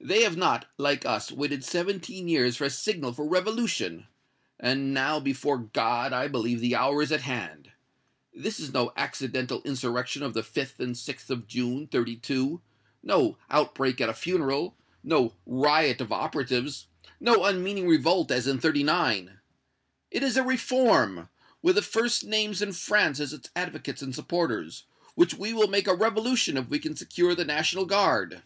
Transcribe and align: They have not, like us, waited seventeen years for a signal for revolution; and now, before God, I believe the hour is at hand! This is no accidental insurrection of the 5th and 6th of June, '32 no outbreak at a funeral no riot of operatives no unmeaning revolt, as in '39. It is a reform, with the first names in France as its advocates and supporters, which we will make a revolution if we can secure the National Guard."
They 0.00 0.22
have 0.22 0.38
not, 0.38 0.70
like 0.78 1.04
us, 1.04 1.30
waited 1.30 1.62
seventeen 1.62 2.28
years 2.28 2.56
for 2.56 2.64
a 2.64 2.70
signal 2.70 3.12
for 3.12 3.28
revolution; 3.28 4.06
and 4.58 4.94
now, 4.94 5.20
before 5.20 5.58
God, 5.58 6.14
I 6.14 6.28
believe 6.28 6.60
the 6.60 6.74
hour 6.74 7.02
is 7.02 7.12
at 7.12 7.20
hand! 7.20 7.72
This 8.32 8.58
is 8.58 8.72
no 8.72 8.94
accidental 8.96 9.60
insurrection 9.66 10.22
of 10.22 10.32
the 10.32 10.40
5th 10.40 10.80
and 10.80 10.94
6th 10.94 11.28
of 11.28 11.46
June, 11.46 11.88
'32 11.88 12.62
no 13.02 13.36
outbreak 13.50 14.00
at 14.00 14.08
a 14.08 14.14
funeral 14.14 14.78
no 15.04 15.34
riot 15.44 16.00
of 16.00 16.10
operatives 16.10 16.86
no 17.20 17.44
unmeaning 17.44 17.86
revolt, 17.86 18.30
as 18.30 18.46
in 18.46 18.58
'39. 18.58 19.40
It 20.10 20.22
is 20.22 20.38
a 20.38 20.42
reform, 20.42 21.28
with 21.60 21.74
the 21.74 21.82
first 21.82 22.24
names 22.24 22.62
in 22.62 22.72
France 22.72 23.20
as 23.20 23.34
its 23.34 23.50
advocates 23.54 24.00
and 24.00 24.14
supporters, 24.14 24.84
which 25.16 25.34
we 25.34 25.52
will 25.52 25.68
make 25.68 25.86
a 25.86 25.92
revolution 25.94 26.56
if 26.56 26.66
we 26.70 26.78
can 26.78 26.96
secure 26.96 27.34
the 27.34 27.44
National 27.44 27.84
Guard." 27.84 28.42